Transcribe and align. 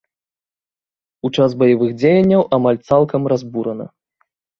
У 1.27 1.29
час 1.35 1.49
баявых 1.63 1.91
дзеянняў 2.03 2.41
амаль 2.57 2.79
цалкам 2.91 3.21
разбурана. 3.33 3.85